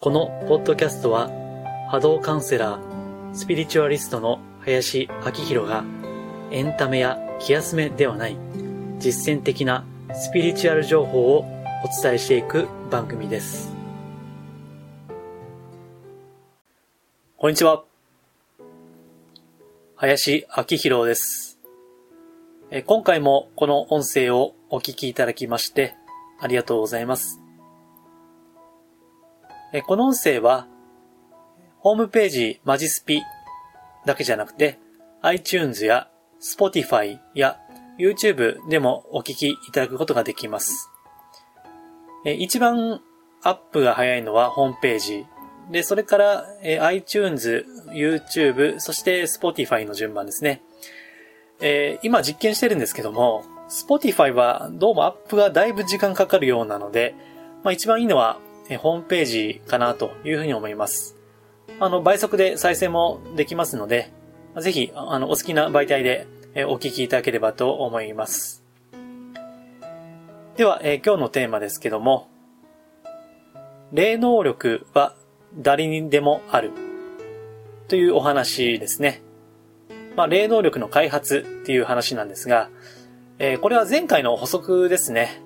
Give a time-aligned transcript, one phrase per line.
[0.00, 1.28] このポッドキャストは
[1.90, 5.84] 波動カウンセラー、スピリチュアリストの林明宏が
[6.52, 8.36] エンタメや気休めではない
[9.00, 9.84] 実践的な
[10.14, 11.44] スピリチュアル情報をお
[12.00, 13.72] 伝えしていく番組です。
[17.36, 17.82] こんにちは。
[19.96, 21.58] 林明宏です。
[22.86, 25.96] 今回もこの音声をお聞きいただきまして
[26.38, 27.40] ありがとうございます。
[29.86, 30.66] この音声は、
[31.80, 33.20] ホームページマジスピ
[34.06, 34.78] だけじゃなくて、
[35.20, 36.08] iTunes や
[36.40, 37.58] Spotify や
[37.98, 40.90] YouTube でもお聞きいただくことができます。
[42.24, 43.02] 一番
[43.42, 45.26] アップが早いのはホームページ。
[45.70, 46.46] で、それから
[46.80, 50.62] iTunes、YouTube、そして Spotify の順番ですね。
[51.60, 57.14] えー、今実験してるんですけども、Spotify はどうもアップがだいぶ時間かかるようなので、
[57.62, 61.16] まあ一番いいのはえホームページかなというふうに思います。
[61.80, 64.12] あの、倍速で再生もできますので、
[64.60, 66.26] ぜひ、あの、お好きな媒体で
[66.66, 68.64] お聞きいただければと思います。
[70.56, 72.28] では、え今日のテーマですけども、
[73.92, 75.14] 霊能力は
[75.56, 76.72] 誰にでもある
[77.86, 79.22] というお話ですね。
[80.16, 82.70] まあ、霊能力の開発っていう話なんですが、
[83.38, 85.40] え、これは前回の補足ですね。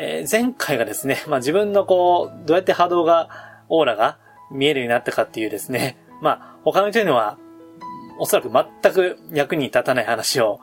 [0.00, 3.28] えー、前回がですね、 まあ、自分のこう、どうやって波動が、
[3.68, 4.16] オーラが
[4.50, 7.36] 見えるようになったかっていうですね、 まあ、他の人には、
[8.20, 10.60] おそらく全く役に立たない話を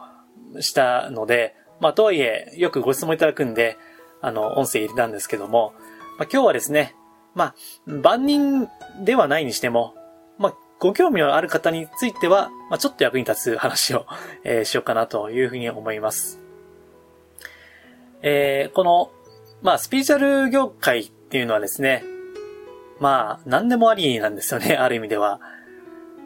[0.59, 3.77] したので、まあ、とはいえ、よくご質問いただくんで、
[4.21, 5.73] あの、音声入れたんですけども、
[6.17, 6.95] まあ、今日はですね、
[7.33, 8.69] まあ、万人
[9.01, 9.95] ではないにしても、
[10.37, 14.05] まあ、ご興味のある方については、まあ、ちょっと役に立つ話を、
[14.45, 16.39] えー、しようかなというふうに思います。
[18.21, 19.11] えー、この、
[19.65, 22.03] まあ、スピリチュアル業界っていうのはですね、
[22.99, 25.41] まあ、何でもありなんですよね、 ある意味では。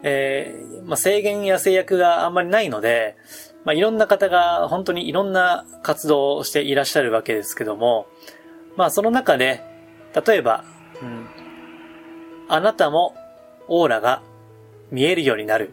[0.02, 3.16] えー、まあ、制限や制約があんまりないので、
[3.64, 8.08] まあ、いろんな方が本当にいろんな活動をしていらっしゃるわけですけども、
[8.76, 9.62] まあ、その中で、
[10.26, 10.66] 例えば、
[11.00, 11.26] うん、
[12.46, 13.14] あなたも
[13.68, 14.20] オーラが
[14.90, 15.72] 見えるようになる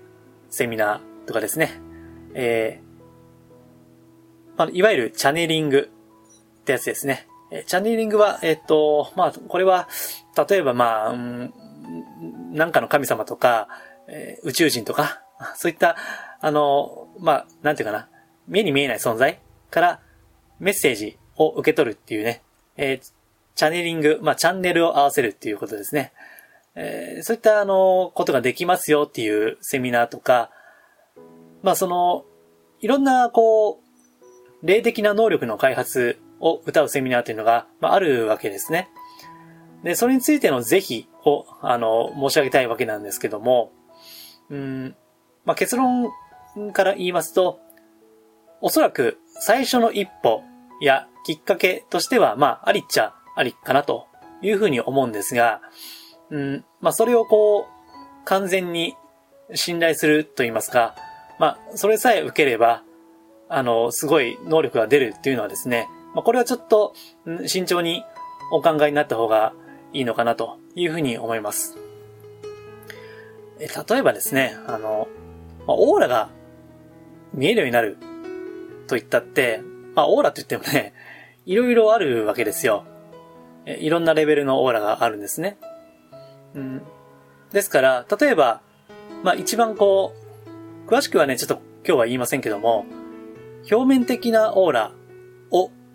[0.49, 1.81] セミナーとかですね。
[2.33, 5.89] えー、まあ、いわゆるチャネリング
[6.61, 7.26] ってやつですね。
[7.51, 9.87] えチャネリングは、えっ、と、まあ、これは、
[10.49, 11.53] 例えばまあ、うん、
[12.53, 13.67] なんかの神様とか、
[14.07, 15.21] え、宇宙人とか、
[15.55, 15.95] そういった、
[16.39, 18.09] あの、まあ、なんていうかな、
[18.47, 19.99] 目に見えない存在から
[20.59, 22.41] メッセージを受け取るっていうね、
[22.75, 22.99] え、
[23.55, 26.13] チャネリング、まあ、チャンネルを合わせるっていうことですね。
[26.75, 30.51] えー、そういったあの、ことができますよっていうセミナーとか、
[31.63, 32.23] まあその、
[32.81, 38.89] いろんなこう、霊的な能力の開発を歌うセミナーというのが、まあ、あるわけですね。
[39.83, 43.71] で、それについての是非を、あの、申し上げたいわけなんですけども、
[44.49, 44.95] うん、
[45.45, 46.09] まあ、結論
[46.73, 47.59] から言いますと、
[48.61, 50.41] おそらく最初の一歩
[50.81, 54.07] やきっかけとしては、まあ、ありっちゃありかなと
[54.41, 55.61] いうふうに思うんですが、
[56.29, 58.95] うん、まあ、それをこう、完全に
[59.53, 60.95] 信頼すると言いますか、
[61.39, 62.83] まあ、それさえ受ければ、
[63.49, 66.95] あの、すごい能力が出るっていうのはですね、まあ、これはちょっと、
[67.45, 68.03] 慎重に
[68.51, 69.53] お考えになった方が
[69.93, 71.77] いいのかなというふうに思います。
[73.59, 75.07] え、例えばですね、あの、
[75.67, 76.29] まあ、オーラが
[77.35, 77.97] 見えるようになる
[78.87, 79.61] と言ったって、
[79.93, 80.95] まあ、オーラって言ってもね、
[81.45, 82.83] いろいろあるわけですよ。
[83.67, 85.59] いろんなレベルのオーラがあるんですね。
[86.55, 86.81] うん。
[87.51, 88.61] ですから、例えば、
[89.21, 90.15] まあ一番こ
[90.87, 92.87] う、詳しくはね、ちょっと今日は言いませんけども、
[93.69, 94.93] 表面的なオーラ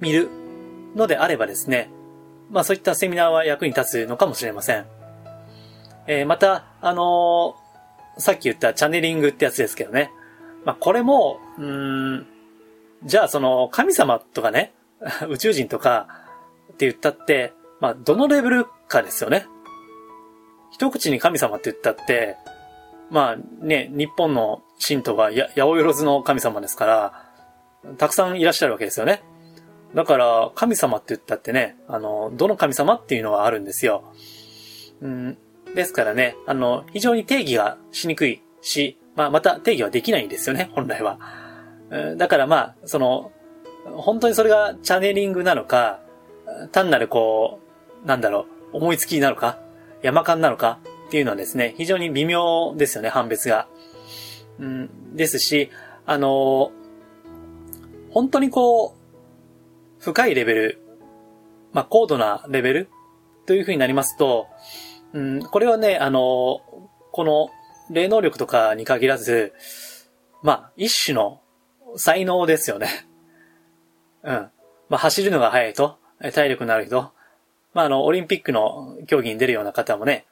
[0.03, 0.29] 見る
[0.97, 1.89] のであればですね、
[2.51, 4.85] まあそういったセミナーは役に立つのかもしれません。
[6.09, 10.11] えー、また、あのー、さっき言ったチャネリングってやつですけどね。
[10.65, 12.27] まあこれも、うん、
[13.05, 14.75] じゃあその神様とかね、
[15.31, 16.09] 宇宙人とか
[16.73, 19.47] って言ったって、まあどのレベルかですよね。
[20.73, 22.37] 一口に神様って言ったって、
[23.09, 29.23] まあね、日本の神道がや、八百万の神様ですから、たくさんいらっしゃるわけですよね。
[29.95, 34.05] だから、神様って言ったってね、あの、どの神様っていうのはあるんですよ。
[35.01, 35.39] うん、
[35.75, 41.19] ですからね、あの、非常に定義がしにくいし、まあ、また定義はできないんですよね、本来は。
[42.17, 43.33] だからまあ、その、
[43.85, 46.01] 本当にそれがチャネリングなのか、
[46.71, 47.61] 単なるこ
[48.05, 49.59] う、なんだろう、思いつきなのか、
[50.03, 50.79] 山間なのか
[51.09, 53.69] っていうのはですね、非常に微妙ですよね、判別が。
[54.59, 55.71] うん、ですし、
[56.05, 56.73] あの
[58.11, 59.02] 本当にこう、
[60.03, 60.83] 深いレベル、
[61.73, 62.89] まあ、高度なレベル
[63.47, 64.49] という風になりますと、
[65.13, 66.61] うん、これはね、あの、
[67.13, 67.51] この
[67.89, 69.53] 霊能力とかに限らず、
[70.43, 71.41] まあ、一種の
[71.97, 73.07] 才能ですよね。
[74.25, 74.51] うん。
[74.89, 75.99] まあ、走るのが速いと、
[76.35, 77.13] 体力のある人、
[77.73, 80.27] まあ、あの、オリンピックの競技に出るような方もね、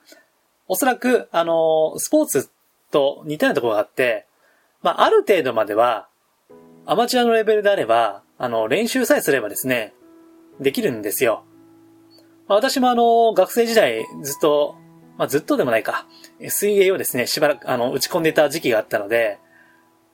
[0.66, 2.50] おそらく、あの、スポーツ
[2.90, 4.26] と似たようなところがあって、
[4.82, 6.08] まあ、ある程度までは、
[6.90, 9.94] アマチュアのレベルであれば、あの、練習さえすればですね、
[10.58, 11.44] できるんですよ。
[12.48, 14.74] 私もあの、学生時代ずっと、
[15.16, 16.08] まあ、ずっとでもないか、
[16.48, 19.38] 水泳をですね、しばらく、あの、打ち込んでた時期があったので、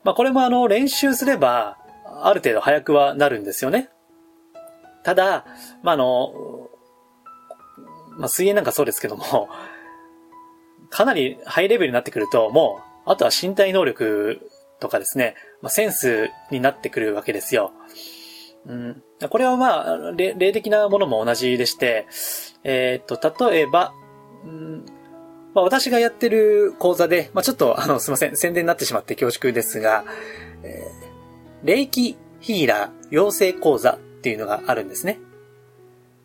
[0.05, 1.79] まあ、これもあの、練習すれば、
[2.23, 3.89] ある程度早くはなるんですよね。
[5.03, 5.47] ただ、
[5.83, 6.69] まあ、あの、
[8.19, 9.49] まあ、水泳なんかそうですけども、
[10.91, 14.47] かなりハイレベルになってくると、もう、あとは身体能力
[14.81, 17.73] とかですね、まあ、センスになってくるわけですよ。
[18.67, 22.07] うん、これはまあ、霊的なものも同じでして、
[22.65, 23.95] えー、っと、例えば、
[24.45, 24.85] うん
[25.55, 30.05] まあ、私がやってる講座で、まあ、ちょっと、あの、すいません、宣伝になってしまって恐縮ですが、
[30.63, 35.19] えー、霊気ヒーラー養成講座っていうのがあるんですね。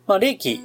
[0.06, 0.60] まあ、霊気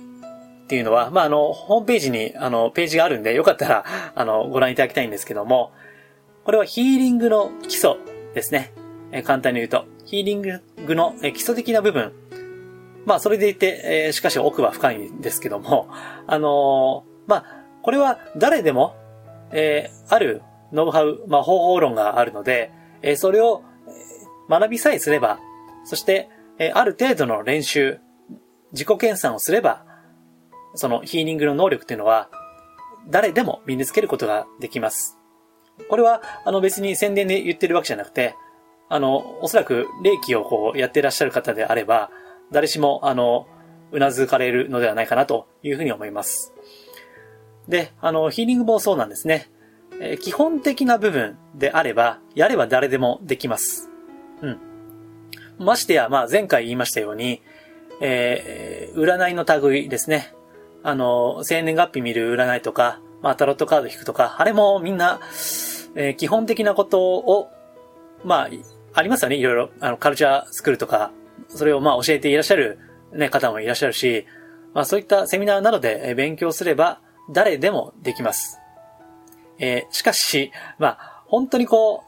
[0.66, 5.72] っていうのは、まあ、あの、ホームページに、あの、ページがあるんで、よかったら、あの、ご覧いただきたいんですけども、
[6.48, 7.98] これはヒーリングの基礎
[8.34, 8.72] ですね。
[9.12, 10.62] え簡単に言うと、ヒーリング
[10.96, 12.14] の基礎的な部分。
[13.06, 15.90] まあ、それでいて、え、しかし奥は深いんですけども、
[16.26, 17.46] あのー、まあ、
[17.82, 18.96] これは誰でも、
[19.52, 20.42] えー、ある
[20.72, 22.72] ノウハウ、まあ、方法論があるので、
[23.02, 23.64] え、それを
[24.50, 25.40] 学びさえすれば、
[25.84, 26.30] そして、
[26.60, 28.00] え、ある程度の練習、
[28.72, 29.84] 自己研鑽をすれば、
[30.76, 32.30] そのヒーリングの能力っていうのは、
[33.10, 35.17] 誰でも身につけることができます。
[35.90, 38.36] これは、あの別に宣伝で言ってるわけじゃなくて、
[38.90, 42.10] あの、おそらく霊気をこうやっていらっしゃる方であれば、
[42.52, 43.48] 誰しも、あの、
[43.92, 46.54] うなずかれるのではないかなというふうに思います。
[47.68, 49.50] で、あの、ヒーリングもそうなんですね。
[50.00, 53.90] えー、基本的な部分であれば、やれば誰でもできます。
[54.42, 54.60] うん。
[55.60, 57.42] ましてや、まあ前回言いましたように、
[58.00, 60.34] えー、占いの類ですね。
[60.84, 65.20] あの、生年月日見る占いとか、まあタロットカード引くとか、あれもみんな、
[65.96, 67.50] えー、基本的なことを、
[68.24, 68.50] まあ、
[68.94, 69.36] ありますよね。
[69.36, 71.12] いろいろ、あの、カルチャースクールとか、
[71.50, 72.80] それをまあ教えていらっしゃる、
[73.14, 74.26] ね、方もいらっしゃるし、
[74.74, 78.60] まあそういったセミナーなどで勉強すれば、誰でもできます。
[79.60, 82.04] えー、しかし、まあ、本当にこ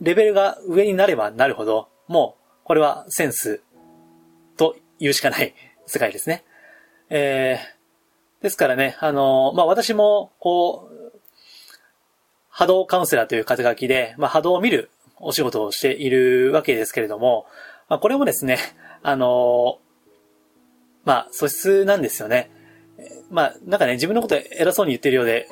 [0.00, 3.62] う、レベルが上になればなるほど、もう、これはセンス
[4.56, 5.54] と言うしかない
[5.86, 6.44] 世界ですね。
[7.08, 7.79] えー、
[8.42, 11.12] ですからね、あの、まあ、私も、こう、
[12.48, 17.46] 波動カウンセラーという肩書きで、まあ、波動を見るお仕事をしているわけですけれども、
[17.88, 18.58] まあ、これもですね、
[19.02, 19.78] あの、
[21.04, 22.50] まあ、素質なんですよね。
[23.30, 25.48] まあ、なんかね、自分のこと偉そうに言ってるようで、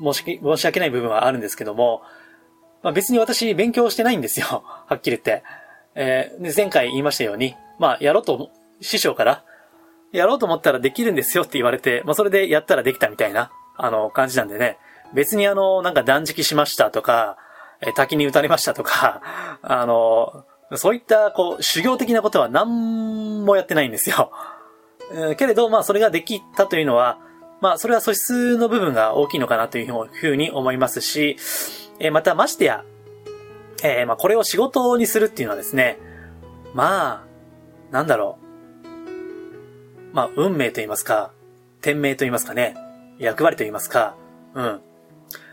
[0.00, 2.02] 申し申し訳ない部分はあるんですけども、
[2.82, 4.62] まあ別に私勉強してないんですよ。
[4.64, 5.42] はっきり言って。
[5.94, 8.50] えー、前回言いましたように、まあやろうと、
[8.80, 9.44] 師匠から、
[10.12, 14.78] やろうと思ったらできるんですよって言われて、まあそれでやったらできたみたいな、あの、感じなんでね。
[15.14, 17.36] 別にあの、なんか断食しましたとか、
[17.80, 19.22] え滝に打たれましたとか、
[19.62, 20.44] あの、
[20.74, 24.30] そういった、こう、修行的なことは何もやってないんですよ。
[25.12, 27.18] えー、けれど、まあ、それができたというのは、
[27.60, 31.36] まあ、それは素質の部分が大きいのかなというふうに思いますし、
[31.98, 32.84] え、また、ましてや、
[33.82, 35.98] えー、まあ、これを仕事にするっていうのはですね、
[36.74, 37.24] ま
[37.90, 38.47] あ、なんだろう。
[40.12, 41.32] まあ、運命と言いますか、
[41.80, 42.76] 天命と言いますかね、
[43.18, 44.16] 役割と言いますか、
[44.54, 44.80] うん。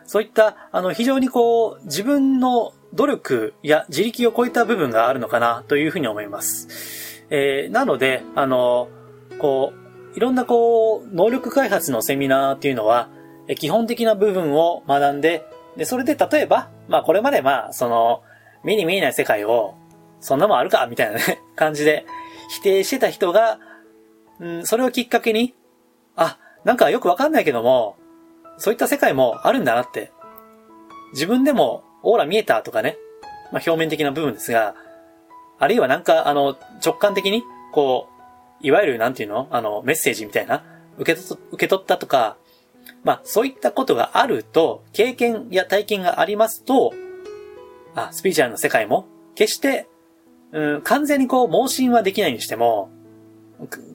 [0.08, 7.24] そういった、あの、非常にこう、自分の努力や自力を超えた部分があるのかなというふうに思います。
[7.30, 8.88] えー、なので、あの、
[9.40, 9.74] こ
[10.14, 13.10] う、いろんなこう、能力開発のセミナーっていうのは、
[13.48, 15.46] え基本的な部分を学んで、
[15.76, 18.24] で、それで例えば、まあこれまでまあ、その、
[18.64, 19.76] 目に見えない世界を、
[20.20, 22.06] そんなもんあるかみたいなね、感じで
[22.50, 23.60] 否定してた人が、
[24.40, 25.54] うん、それをきっかけに、
[26.16, 27.98] あ、なんかよくわかんないけども、
[28.58, 30.12] そういった世界もあるんだなって。
[31.14, 32.98] 自分でもオーラ見えたとかね、
[33.52, 34.76] まあ表面的な部分ですが、
[35.60, 38.10] あるいはなんかあの直感的に、こ
[38.62, 39.48] う、いわゆるなんていうの？
[39.52, 40.64] あの、メッセージみたいな、
[40.98, 42.38] 受け取受け取ったとか、
[43.04, 46.94] まあ、そういったことがあると、経験や体験がありますと、
[47.94, 49.88] あ、スピーチャルの世界も、決して、
[50.52, 52.90] うん、完全にこう、盲信はできないにしても、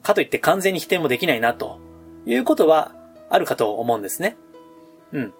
[0.01, 1.79] かといって完全に否定もできないな、と
[2.25, 2.93] いうことは
[3.29, 4.37] あるかと思うんですね。
[5.11, 5.33] うん。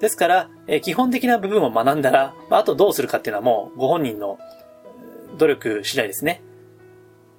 [0.00, 4.38] ですから、え基本的な部分を学んだら、まあ、とどうするかっていうのはもうご本人の
[5.38, 6.42] 努力次第ですね。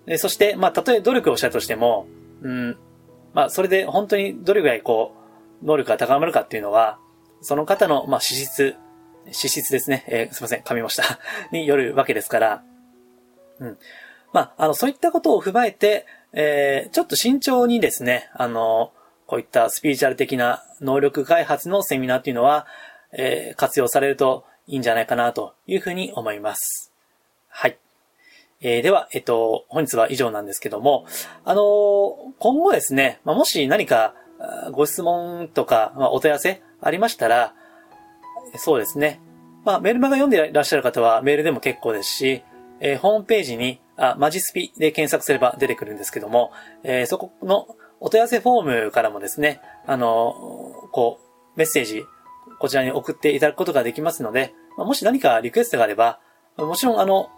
[0.06, 2.08] で、そして、まあ、たとえ努力をしたとしても、
[2.42, 2.78] うん、
[3.34, 5.14] まあ、それで本当にどれぐらいこ
[5.62, 7.00] う、能力が高まるかっていうのは、
[7.42, 8.76] その方の、まあ、資質、
[9.32, 10.06] 資質ですね。
[10.08, 11.04] えー、すいません、噛みました。
[11.52, 12.64] によるわけですから、
[13.60, 13.78] うん。
[14.36, 18.92] まあ、あの、そういったことを踏まえて、えー、ちょっと慎重にですね、あの、
[19.28, 22.68] こういったスピリチュアル的な能力開発のセミナーっていうのは、
[23.14, 26.92] えー、活用されるといいんじゃないかなというふうに思います。
[27.48, 27.78] はい。
[28.60, 31.06] えー、では、えっと、本日は以上なんですけども、
[31.46, 34.16] あのー、今後ですね、まあ、もし何か
[34.74, 37.54] ご質問とか、まあ、お問い合わせありましたら、
[38.58, 39.22] そうですね。
[39.64, 42.44] まあ、メルマガ読んでいらっしゃる方はメールでも結構ですし、
[42.82, 46.52] えー、ホームページに、あ、マジスピで検索すれば出てくるんですけども、
[46.84, 47.68] えー、そこの
[48.00, 50.34] お問い合わせフォームからもですね、あの、
[50.92, 51.20] こ
[51.56, 52.04] う、メッセージ、
[52.60, 56.20] こちらに送っていただくことができますので、もし何かリクエストがあれば、
[56.58, 57.30] もちろんあの、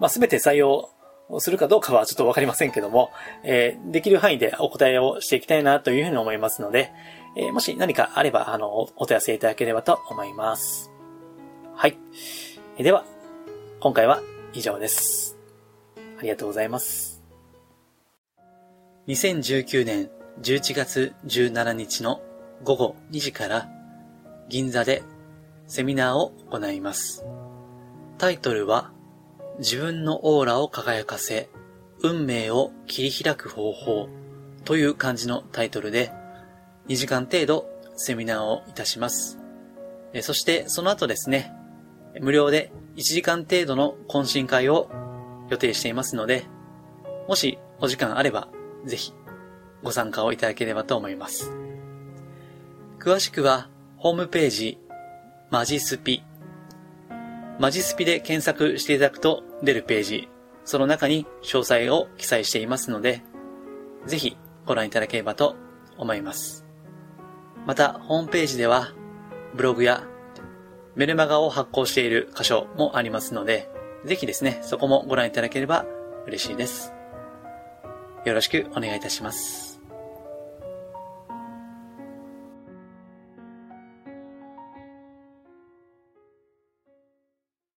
[0.00, 0.90] まあ、すべて採用
[1.38, 3.10] するかどうかはちょっとわかりませんけども、
[3.42, 6.92] えー、できる範囲でお答えをしていきたいなというふうに思いますので、
[7.36, 10.90] えー、もし何かあれば、あの、お問い合わせいただければと思います。
[11.74, 11.98] はい。
[12.78, 13.04] では、
[13.80, 14.22] 今回は
[14.54, 15.37] 以上です。
[16.18, 17.22] ありがとうございます。
[19.06, 20.10] 2019年
[20.42, 22.20] 11月17日の
[22.62, 23.68] 午後2時から
[24.48, 25.02] 銀座で
[25.66, 27.24] セミナーを行います。
[28.18, 28.90] タイトルは
[29.58, 31.48] 自分のオーラを輝かせ
[32.02, 34.08] 運命を切り開く方法
[34.64, 36.12] という感じのタイトルで
[36.88, 39.38] 2時間程度セミナーをいたします。
[40.22, 41.52] そしてその後ですね、
[42.20, 44.90] 無料で1時間程度の懇親会を
[45.48, 46.44] 予定していますので、
[47.28, 48.48] もしお時間あれば
[48.84, 49.12] ぜひ
[49.82, 51.52] ご参加をいただければと思います。
[52.98, 54.78] 詳しくはホームページ
[55.50, 56.22] マジスピ
[57.58, 60.28] マジスピで検索していただくと出るページ、
[60.64, 63.24] その中に詳細を記載していますので、
[64.06, 65.56] ぜひご覧いただければと
[65.96, 66.64] 思います。
[67.66, 68.92] また、ホームページでは、
[69.56, 70.04] ブログや
[70.94, 73.68] メルマガを発行している箇所もありますので、
[74.04, 75.84] ぜひですね、そこもご覧いただければ
[76.26, 76.92] 嬉しいです。
[78.24, 79.67] よろしくお願いいたします。